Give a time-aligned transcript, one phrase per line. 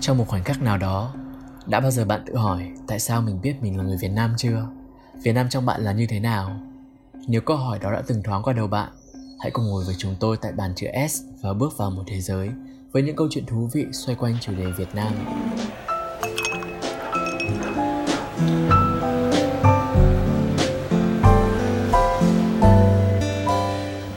[0.00, 1.14] Trong một khoảnh khắc nào đó,
[1.66, 4.34] đã bao giờ bạn tự hỏi tại sao mình biết mình là người Việt Nam
[4.36, 4.66] chưa?
[5.22, 6.60] Việt Nam trong bạn là như thế nào?
[7.26, 8.88] Nếu câu hỏi đó đã từng thoáng qua đầu bạn,
[9.40, 12.20] hãy cùng ngồi với chúng tôi tại bàn chữ S và bước vào một thế
[12.20, 12.50] giới
[12.92, 15.12] với những câu chuyện thú vị xoay quanh chủ đề Việt Nam.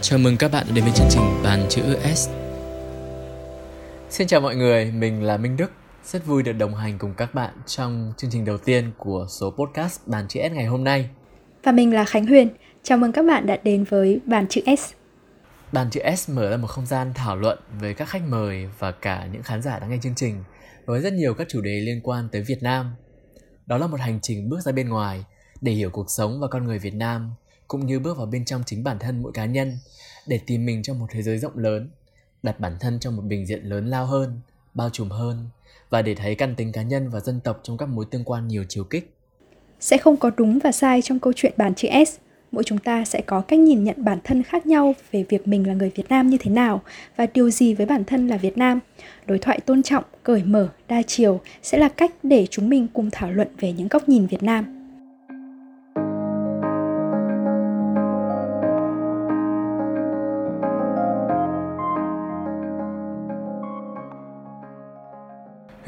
[0.01, 1.81] Chào mừng các bạn đến với chương trình Bàn chữ
[2.15, 2.42] S.
[4.13, 5.71] Xin chào mọi người, mình là Minh Đức.
[6.03, 9.51] Rất vui được đồng hành cùng các bạn trong chương trình đầu tiên của số
[9.51, 11.09] podcast Bàn chữ S ngày hôm nay.
[11.63, 12.49] Và mình là Khánh Huyền.
[12.83, 14.93] Chào mừng các bạn đã đến với Bàn chữ S.
[15.71, 18.91] Bàn chữ S mở ra một không gian thảo luận với các khách mời và
[18.91, 20.43] cả những khán giả đang nghe chương trình
[20.85, 22.95] với rất nhiều các chủ đề liên quan tới Việt Nam.
[23.65, 25.25] Đó là một hành trình bước ra bên ngoài
[25.61, 27.31] để hiểu cuộc sống và con người Việt Nam
[27.67, 29.77] cũng như bước vào bên trong chính bản thân mỗi cá nhân
[30.27, 31.89] để tìm mình trong một thế giới rộng lớn,
[32.43, 34.39] đặt bản thân trong một bình diện lớn lao hơn,
[34.73, 35.37] bao trùm hơn
[35.89, 38.47] và để thấy căn tính cá nhân và dân tộc trong các mối tương quan
[38.47, 39.13] nhiều chiều kích.
[39.79, 42.17] Sẽ không có đúng và sai trong câu chuyện bản chữ S.
[42.51, 45.67] Mỗi chúng ta sẽ có cách nhìn nhận bản thân khác nhau về việc mình
[45.67, 46.81] là người Việt Nam như thế nào
[47.15, 48.79] và điều gì với bản thân là Việt Nam.
[49.25, 53.09] Đối thoại tôn trọng, cởi mở, đa chiều sẽ là cách để chúng mình cùng
[53.11, 54.82] thảo luận về những góc nhìn Việt Nam.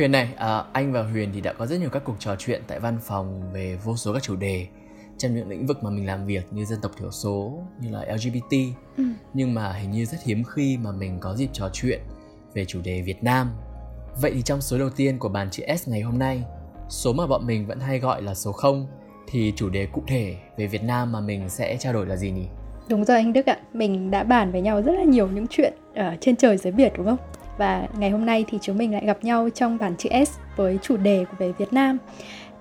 [0.06, 2.62] Huyền này, à, anh và Huyền thì đã có rất nhiều các cuộc trò chuyện
[2.68, 4.68] tại văn phòng về vô số các chủ đề
[5.18, 8.16] trong những lĩnh vực mà mình làm việc như dân tộc thiểu số, như là
[8.16, 8.56] LGBT.
[8.98, 9.04] Ừ.
[9.34, 12.00] Nhưng mà hình như rất hiếm khi mà mình có dịp trò chuyện
[12.54, 13.52] về chủ đề Việt Nam.
[14.22, 16.44] Vậy thì trong số đầu tiên của bàn chữ S ngày hôm nay,
[16.90, 18.88] số mà bọn mình vẫn hay gọi là số 0
[19.28, 22.32] thì chủ đề cụ thể về Việt Nam mà mình sẽ trao đổi là gì
[22.32, 22.46] nhỉ?
[22.90, 25.74] Đúng rồi anh Đức ạ, mình đã bàn với nhau rất là nhiều những chuyện
[25.96, 27.18] ở trên trời dưới biển đúng không?
[27.58, 30.80] Và ngày hôm nay thì chúng mình lại gặp nhau trong bản chữ S với
[30.82, 31.98] chủ đề của về Việt Nam.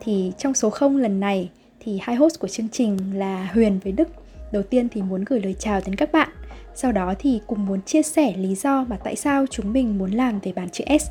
[0.01, 3.93] Thì trong số 0 lần này thì hai host của chương trình là Huyền với
[3.93, 4.09] Đức.
[4.53, 6.29] Đầu tiên thì muốn gửi lời chào đến các bạn.
[6.75, 10.11] Sau đó thì cùng muốn chia sẻ lý do mà tại sao chúng mình muốn
[10.11, 11.09] làm về bản chữ S.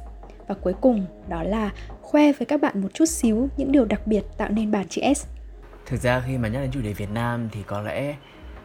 [0.47, 1.71] Và cuối cùng đó là
[2.01, 5.01] khoe với các bạn một chút xíu những điều đặc biệt tạo nên bản chữ
[5.15, 5.25] S.
[5.85, 8.15] Thực ra khi mà nhắc đến chủ đề Việt Nam thì có lẽ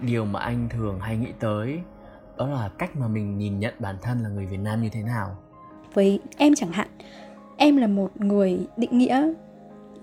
[0.00, 1.78] điều mà anh thường hay nghĩ tới
[2.38, 5.03] đó là cách mà mình nhìn nhận bản thân là người Việt Nam như thế
[5.03, 5.37] nào.
[5.94, 6.88] Với em chẳng hạn
[7.56, 9.32] em là một người định nghĩa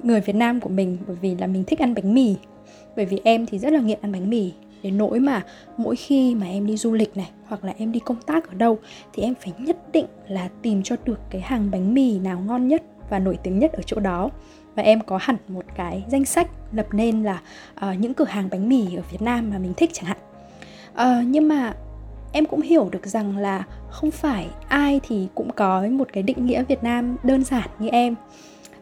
[0.03, 2.35] người Việt Nam của mình bởi vì là mình thích ăn bánh mì.
[2.95, 4.53] Bởi vì em thì rất là nghiện ăn bánh mì.
[4.83, 5.43] Đến nỗi mà
[5.77, 8.53] mỗi khi mà em đi du lịch này hoặc là em đi công tác ở
[8.53, 8.79] đâu
[9.13, 12.67] thì em phải nhất định là tìm cho được cái hàng bánh mì nào ngon
[12.67, 14.29] nhất và nổi tiếng nhất ở chỗ đó.
[14.75, 17.41] Và em có hẳn một cái danh sách lập nên là
[17.89, 20.17] uh, những cửa hàng bánh mì ở Việt Nam mà mình thích chẳng hạn.
[20.93, 21.73] Uh, nhưng mà
[22.35, 26.45] em cũng hiểu được rằng là không phải ai thì cũng có một cái định
[26.45, 28.15] nghĩa Việt Nam đơn giản như em.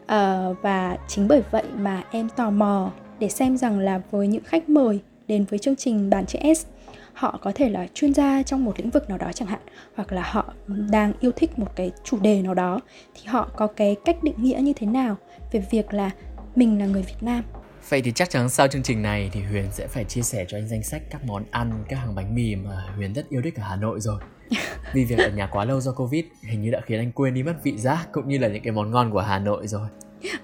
[0.06, 4.44] À, và chính bởi vậy mà em tò mò để xem rằng là với những
[4.44, 6.66] khách mời đến với chương trình bàn chữ S
[7.12, 9.60] họ có thể là chuyên gia trong một lĩnh vực nào đó chẳng hạn
[9.94, 10.52] hoặc là họ
[10.90, 12.80] đang yêu thích một cái chủ đề nào đó
[13.14, 15.16] thì họ có cái cách định nghĩa như thế nào
[15.52, 16.10] về việc là
[16.56, 17.44] mình là người Việt Nam.
[17.88, 20.58] Vậy thì chắc chắn sau chương trình này thì Huyền sẽ phải chia sẻ cho
[20.58, 23.56] anh danh sách các món ăn, các hàng bánh mì mà Huyền rất yêu thích
[23.56, 24.20] ở Hà Nội rồi.
[24.94, 27.42] Vì việc ở nhà quá lâu do Covid hình như đã khiến anh quên đi
[27.42, 29.88] mất vị giác cũng như là những cái món ngon của Hà Nội rồi.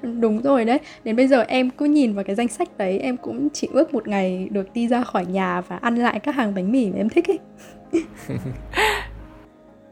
[0.02, 3.16] Đúng rồi đấy, đến bây giờ em cứ nhìn vào cái danh sách đấy em
[3.16, 6.54] cũng chỉ ước một ngày được đi ra khỏi nhà và ăn lại các hàng
[6.54, 7.38] bánh mì mà em thích ấy.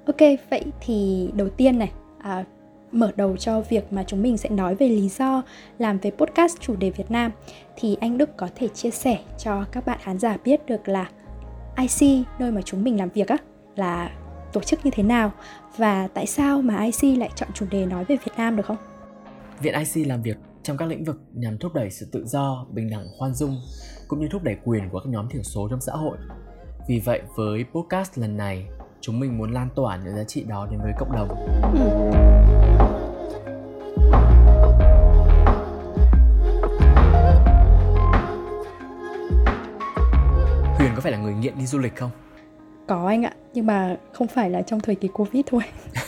[0.06, 0.20] ok,
[0.50, 2.44] vậy thì đầu tiên này, à,
[2.93, 5.43] mở đầu cho việc mà chúng mình sẽ nói về lý do
[5.78, 7.32] làm về podcast chủ đề Việt Nam
[7.76, 11.10] thì anh Đức có thể chia sẻ cho các bạn khán giả biết được là
[11.77, 13.37] IC nơi mà chúng mình làm việc á
[13.77, 14.10] là
[14.53, 15.32] tổ chức như thế nào
[15.77, 18.77] và tại sao mà IC lại chọn chủ đề nói về Việt Nam được không?
[19.60, 22.91] Viện IC làm việc trong các lĩnh vực nhằm thúc đẩy sự tự do, bình
[22.91, 23.56] đẳng, khoan dung
[24.09, 26.19] cũng như thúc đẩy quyền của các nhóm thiểu số trong xã hội.
[26.88, 28.66] Vì vậy với podcast lần này,
[29.01, 31.28] chúng mình muốn lan tỏa những giá trị đó đến với cộng đồng.
[31.74, 32.38] Ừ.
[41.28, 42.10] người nghiện đi du lịch không?
[42.86, 45.63] Có anh ạ, nhưng mà không phải là trong thời kỳ Covid thôi.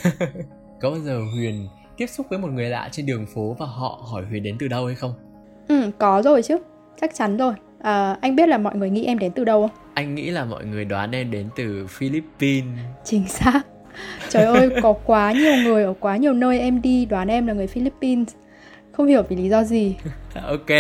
[0.81, 4.01] có bao giờ Huyền tiếp xúc với một người lạ trên đường phố và họ
[4.11, 5.15] hỏi Huyền đến từ đâu hay không?
[5.69, 6.59] Ừ, có rồi chứ,
[7.01, 7.55] chắc chắn rồi.
[7.83, 9.77] À, anh biết là mọi người nghĩ em đến từ đâu không?
[9.95, 12.79] Anh nghĩ là mọi người đoán em đến từ Philippines.
[13.05, 13.63] Chính xác.
[14.29, 17.53] Trời ơi, có quá nhiều người ở quá nhiều nơi em đi đoán em là
[17.53, 18.29] người Philippines
[19.01, 19.97] không hiểu vì lý do gì.
[20.35, 20.71] Ok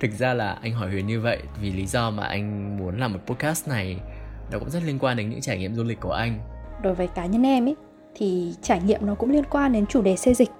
[0.00, 3.12] thực ra là anh hỏi huyền như vậy vì lý do mà anh muốn làm
[3.12, 3.96] một podcast này.
[4.52, 6.38] Nó cũng rất liên quan đến những trải nghiệm du lịch của anh.
[6.82, 7.76] Đối với cá nhân em ấy
[8.14, 10.50] thì trải nghiệm nó cũng liên quan đến chủ đề xây dịch.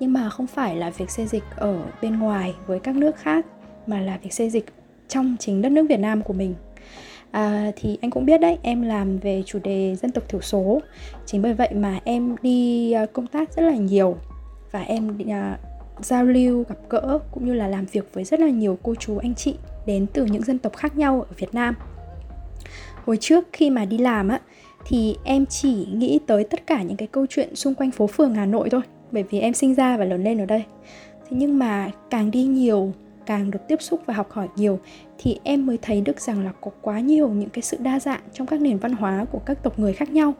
[0.00, 3.46] Nhưng mà không phải là việc xây dịch ở bên ngoài với các nước khác
[3.86, 4.66] mà là việc xây dịch
[5.08, 6.54] trong chính đất nước Việt Nam của mình.
[7.30, 10.80] À, thì anh cũng biết đấy em làm về chủ đề dân tộc thiểu số.
[11.26, 14.16] Chính bởi vậy mà em đi à, công tác rất là nhiều.
[14.72, 15.67] Và em uh,
[16.04, 19.18] giao lưu, gặp gỡ, cũng như là làm việc với rất là nhiều cô chú,
[19.18, 19.54] anh chị
[19.86, 21.74] đến từ những dân tộc khác nhau ở Việt Nam.
[23.04, 24.40] Hồi trước khi mà đi làm á,
[24.86, 28.34] thì em chỉ nghĩ tới tất cả những cái câu chuyện xung quanh phố phường
[28.34, 28.80] Hà Nội thôi,
[29.10, 30.64] bởi vì em sinh ra và lớn lên ở đây.
[31.30, 32.92] Thế nhưng mà càng đi nhiều,
[33.26, 34.78] càng được tiếp xúc và học hỏi nhiều,
[35.18, 38.20] thì em mới thấy được rằng là có quá nhiều những cái sự đa dạng
[38.32, 40.34] trong các nền văn hóa của các tộc người khác nhau.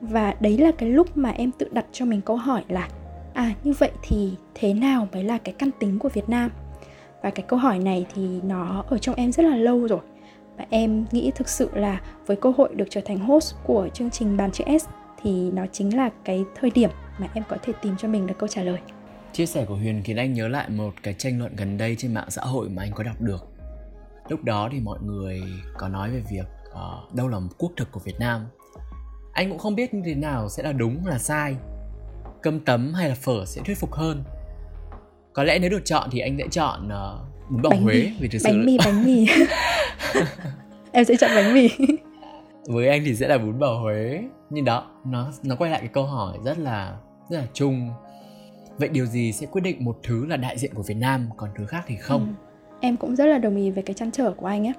[0.00, 2.88] Và đấy là cái lúc mà em tự đặt cho mình câu hỏi là
[3.34, 6.50] à như vậy thì thế nào mới là cái căn tính của việt nam
[7.22, 10.00] và cái câu hỏi này thì nó ở trong em rất là lâu rồi
[10.56, 14.10] và em nghĩ thực sự là với cơ hội được trở thành host của chương
[14.10, 14.86] trình bàn chữ S
[15.22, 18.34] thì nó chính là cái thời điểm mà em có thể tìm cho mình được
[18.38, 18.78] câu trả lời.
[19.32, 22.14] Chia sẻ của Huyền khiến anh nhớ lại một cái tranh luận gần đây trên
[22.14, 23.48] mạng xã hội mà anh có đọc được.
[24.28, 25.42] Lúc đó thì mọi người
[25.78, 28.46] có nói về việc uh, đâu là một quốc thực của Việt Nam.
[29.32, 31.56] Anh cũng không biết như thế nào sẽ là đúng là sai.
[32.42, 34.24] Cơm tấm hay là phở sẽ thuyết phục hơn.
[35.32, 38.12] Có lẽ nếu được chọn thì anh sẽ chọn uh, bún bò bánh Huế mì.
[38.20, 39.26] vì thực sự bánh mì bánh mì.
[40.92, 41.68] em sẽ chọn bánh mì.
[42.66, 45.90] với anh thì sẽ là bún bò Huế nhưng đó nó nó quay lại cái
[45.92, 46.96] câu hỏi rất là
[47.30, 47.90] rất là chung
[48.78, 51.50] vậy điều gì sẽ quyết định một thứ là đại diện của Việt Nam còn
[51.58, 52.76] thứ khác thì không ừ.
[52.80, 54.72] em cũng rất là đồng ý với cái chăn trở của anh ấy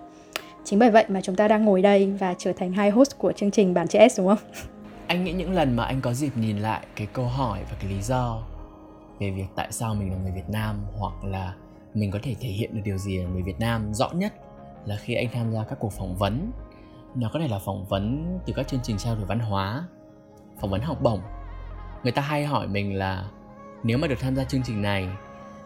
[0.64, 3.32] chính bởi vậy mà chúng ta đang ngồi đây và trở thành hai host của
[3.32, 4.38] chương trình bản chữ S đúng không
[5.08, 7.92] anh nghĩ những lần mà anh có dịp nhìn lại cái câu hỏi và cái
[7.92, 8.44] lý do
[9.20, 11.56] về việc tại sao mình là người Việt Nam hoặc là
[11.94, 14.34] mình có thể thể hiện được điều gì là người Việt Nam, rõ nhất
[14.86, 16.52] là khi anh tham gia các cuộc phỏng vấn.
[17.16, 19.88] Nó có thể là phỏng vấn từ các chương trình trao đổi văn hóa,
[20.60, 21.20] phỏng vấn học bổng.
[22.04, 23.30] Người ta hay hỏi mình là,
[23.84, 25.10] nếu mà được tham gia chương trình này,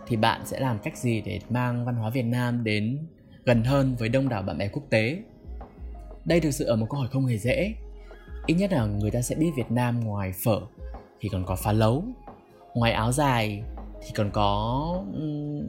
[0.08, 3.08] thì bạn sẽ làm cách gì để mang văn hóa việt nam đến
[3.46, 5.24] gần hơn với đông đảo bạn bè quốc tế?
[6.26, 7.74] Đây thực sự ở một câu hỏi không hề dễ
[8.48, 10.62] ít nhất là người ta sẽ biết việt nam ngoài phở
[11.20, 12.04] thì còn có phá lấu
[12.74, 13.64] ngoài áo dài
[14.02, 14.84] thì còn có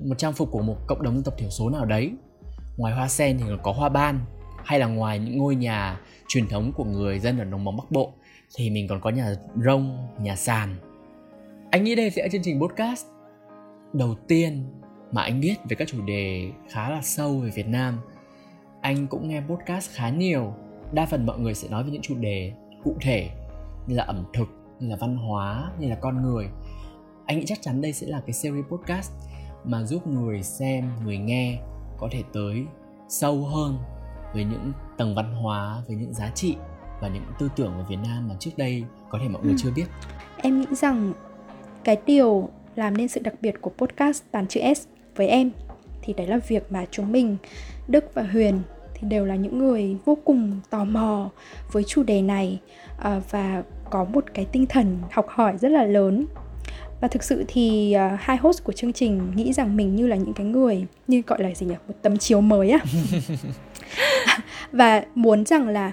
[0.04, 2.12] một trang phục của một cộng đồng dân tộc thiểu số nào đấy
[2.76, 4.20] ngoài hoa sen thì còn có hoa ban
[4.64, 7.90] hay là ngoài những ngôi nhà truyền thống của người dân ở đồng bằng Bắc
[7.90, 8.12] Bộ
[8.56, 9.34] thì mình còn có nhà
[9.64, 10.76] rông, nhà sàn.
[11.70, 13.06] Anh nghĩ đây sẽ là chương trình podcast
[13.92, 14.64] đầu tiên
[15.12, 17.98] mà anh biết về các chủ đề khá là sâu về Việt Nam.
[18.80, 20.54] Anh cũng nghe podcast khá nhiều,
[20.92, 22.52] đa phần mọi người sẽ nói về những chủ đề
[22.84, 23.30] cụ thể
[23.86, 24.48] như là ẩm thực,
[24.80, 26.48] như là văn hóa, như là con người.
[27.26, 29.12] Anh nghĩ chắc chắn đây sẽ là cái series podcast
[29.64, 31.58] mà giúp người xem, người nghe
[31.98, 32.64] có thể tới
[33.08, 33.78] sâu hơn
[34.32, 36.56] với những tầng văn hóa với những giá trị
[37.00, 39.56] và những tư tưởng của Việt Nam mà trước đây có thể mọi người ừ.
[39.58, 39.86] chưa biết
[40.36, 41.12] em nghĩ rằng
[41.84, 44.86] cái điều làm nên sự đặc biệt của podcast tàn chữ S
[45.16, 45.50] với em
[46.02, 47.36] thì đấy là việc mà chúng mình
[47.88, 48.60] Đức và Huyền
[49.00, 51.30] thì đều là những người vô cùng tò mò
[51.72, 52.60] với chủ đề này
[52.98, 56.26] à, và có một cái tinh thần học hỏi rất là lớn.
[57.00, 60.16] Và thực sự thì uh, hai host của chương trình nghĩ rằng mình như là
[60.16, 61.74] những cái người như gọi là gì nhỉ?
[61.88, 62.78] Một tấm chiếu mới á.
[64.72, 65.92] Và muốn rằng là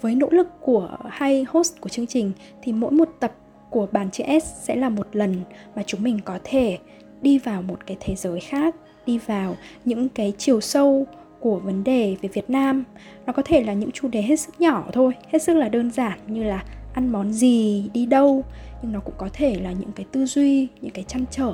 [0.00, 2.32] với nỗ lực của hai host của chương trình
[2.62, 3.32] thì mỗi một tập
[3.70, 5.36] của bàn chữ S sẽ là một lần
[5.76, 6.78] mà chúng mình có thể
[7.22, 8.74] đi vào một cái thế giới khác,
[9.06, 11.06] đi vào những cái chiều sâu
[11.40, 12.84] của vấn đề về Việt Nam.
[13.26, 15.90] Nó có thể là những chủ đề hết sức nhỏ thôi, hết sức là đơn
[15.90, 16.64] giản như là
[16.94, 18.44] ăn món gì, đi đâu,
[18.82, 21.52] nhưng nó cũng có thể là những cái tư duy, những cái chăn trở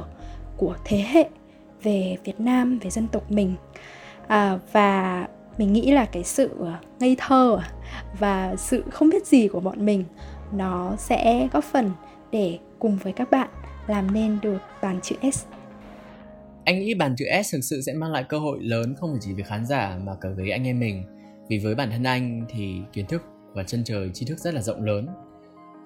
[0.56, 1.28] của thế hệ
[1.82, 3.54] về Việt Nam, về dân tộc mình.
[4.26, 5.26] À, và
[5.58, 7.70] mình nghĩ là cái sự ờ, ngây thơ à,
[8.18, 10.04] và sự không biết gì của bọn mình
[10.52, 11.90] nó sẽ góp phần
[12.30, 13.48] để cùng với các bạn
[13.86, 15.44] làm nên được bàn chữ S.
[16.64, 19.32] Anh nghĩ bàn chữ S thực sự sẽ mang lại cơ hội lớn không chỉ
[19.32, 21.04] với khán giả mà cả với anh em mình.
[21.48, 23.22] Vì với bản thân anh thì kiến thức
[23.54, 25.08] và chân trời, tri thức rất là rộng lớn.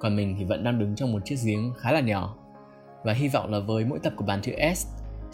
[0.00, 2.36] Còn mình thì vẫn đang đứng trong một chiếc giếng khá là nhỏ.
[3.04, 4.86] Và hy vọng là với mỗi tập của bàn chữ S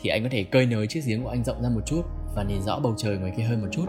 [0.02, 2.02] thì anh có thể cơi nới chiếc giếng của anh rộng ra một chút
[2.36, 3.84] và nhìn rõ bầu trời ngoài kia hơn một chút.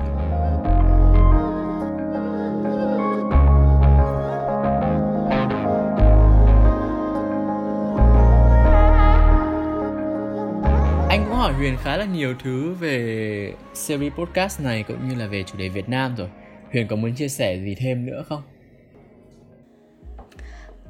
[11.54, 15.58] Hỏi Huyền khá là nhiều thứ về series podcast này cũng như là về chủ
[15.58, 16.28] đề Việt Nam rồi.
[16.72, 18.42] Huyền có muốn chia sẻ gì thêm nữa không?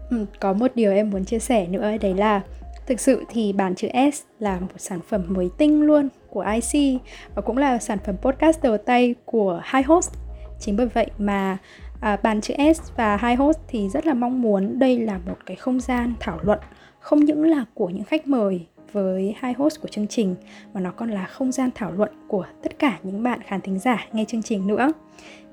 [0.09, 2.41] Ừ, có một điều em muốn chia sẻ nữa đấy là
[2.87, 7.01] Thực sự thì bản chữ S là một sản phẩm mới tinh luôn của IC
[7.35, 10.11] và cũng là sản phẩm podcast đầu tay của High host.
[10.59, 11.57] Chính bởi vậy mà
[12.01, 15.37] à, bàn chữ S và High host thì rất là mong muốn đây là một
[15.45, 16.59] cái không gian thảo luận
[16.99, 20.35] không những là của những khách mời với hai host của chương trình
[20.73, 23.79] mà nó còn là không gian thảo luận của tất cả những bạn khán thính
[23.79, 24.91] giả nghe chương trình nữa.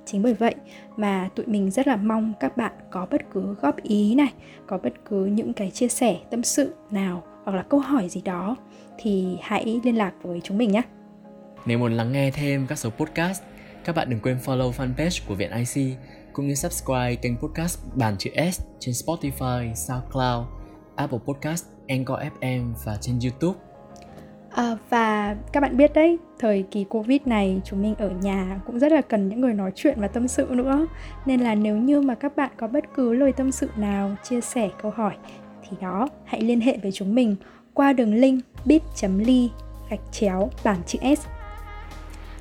[0.07, 0.55] Chính bởi vậy
[0.97, 4.33] mà tụi mình rất là mong các bạn có bất cứ góp ý này
[4.67, 8.21] có bất cứ những cái chia sẻ tâm sự nào hoặc là câu hỏi gì
[8.21, 8.57] đó
[8.99, 10.83] thì hãy liên lạc với chúng mình nhé.
[11.67, 13.43] Nếu muốn lắng nghe thêm các số podcast
[13.85, 15.97] các bạn đừng quên follow fanpage của Viện IC
[16.33, 20.47] cũng như subscribe kênh podcast Bàn chữ S trên Spotify, SoundCloud,
[20.97, 23.59] Apple Podcast, Anchor FM và trên YouTube.
[24.51, 28.79] À, và các bạn biết đấy, thời kỳ Covid này chúng mình ở nhà cũng
[28.79, 30.87] rất là cần những người nói chuyện và tâm sự nữa.
[31.27, 34.41] Nên là nếu như mà các bạn có bất cứ lời tâm sự nào, chia
[34.41, 35.15] sẻ câu hỏi
[35.63, 37.37] thì đó, hãy liên hệ với chúng mình
[37.75, 39.51] qua đường link bit.ly
[39.91, 41.27] gạch chéo bảng chữ S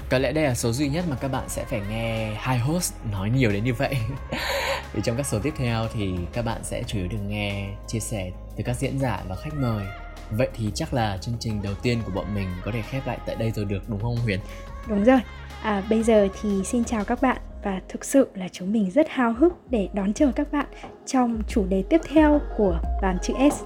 [0.10, 2.94] có lẽ đây là số duy nhất mà các bạn sẽ phải nghe hai host
[3.12, 3.98] nói nhiều đến như vậy
[4.94, 8.00] vì trong các số tiếp theo thì các bạn sẽ chủ yếu được nghe chia
[8.00, 9.86] sẻ từ các diễn giả và khách mời
[10.32, 13.18] vậy thì chắc là chương trình đầu tiên của bọn mình có thể khép lại
[13.26, 14.40] tại đây rồi được đúng không huyền
[14.88, 15.20] đúng rồi
[15.64, 19.10] à, bây giờ thì xin chào các bạn và thực sự là chúng mình rất
[19.10, 20.66] háo hức để đón chờ các bạn
[21.06, 23.64] trong chủ đề tiếp theo của bàn chữ S.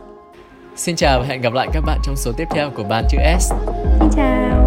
[0.76, 3.18] Xin chào và hẹn gặp lại các bạn trong số tiếp theo của bàn chữ
[3.40, 3.54] S.
[4.00, 4.63] Xin chào.